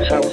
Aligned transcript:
House. 0.00 0.32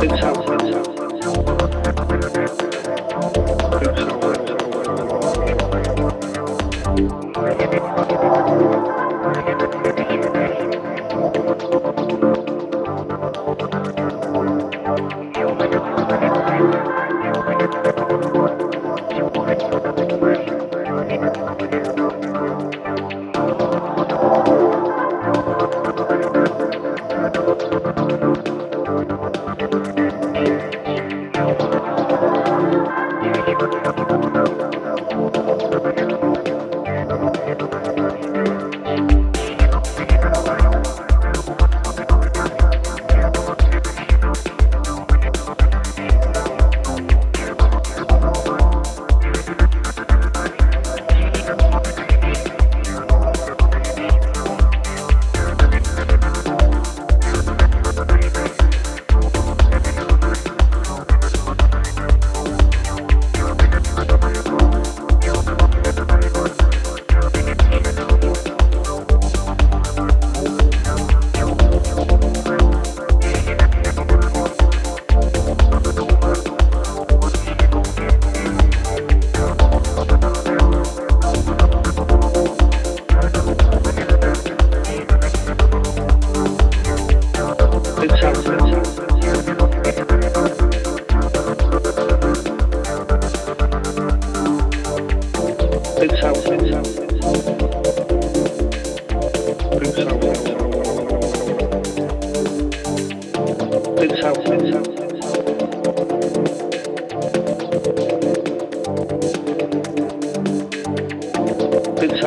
Six 0.00 0.22
hours. 0.22 0.43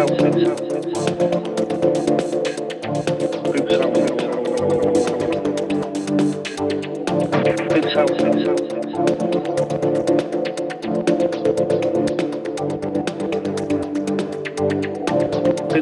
Good 0.08 0.16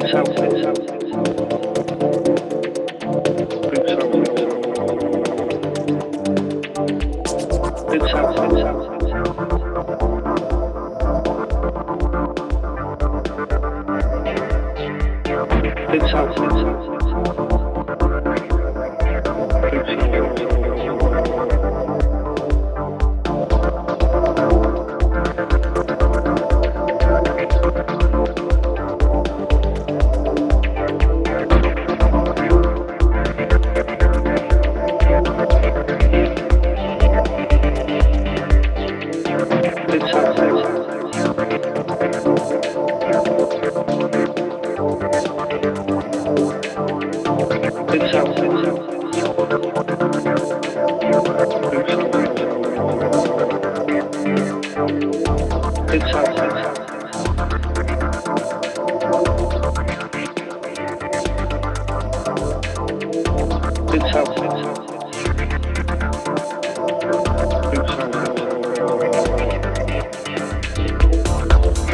sound, 0.10 0.28
good 0.28 0.52
sound, 0.62 0.78
good 0.80 1.02
sound. 1.52 1.65
Fiction. 15.96 16.28
Fiction. 16.28 16.76
Fiction. 19.72 20.25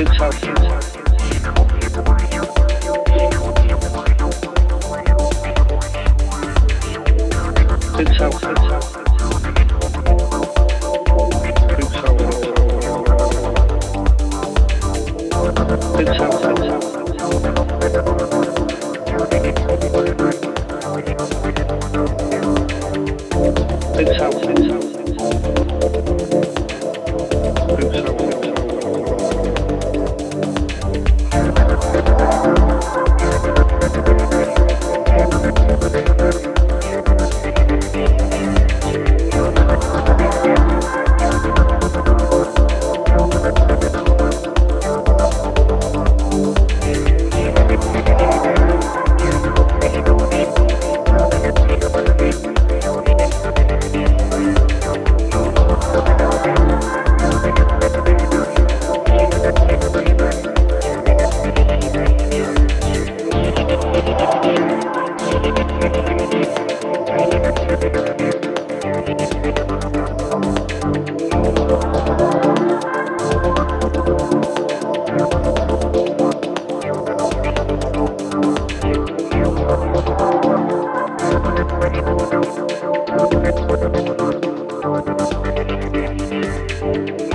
It's 0.04 0.20
out. 0.20 0.42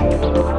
Good 0.09 0.56